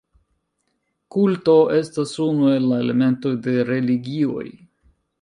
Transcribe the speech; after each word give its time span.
Kulto 1.15 1.55
estas 1.81 2.15
unu 2.29 2.51
el 2.57 2.69
la 2.73 2.83
elementoj 2.87 3.37
de 3.49 3.57
religioj. 3.73 4.47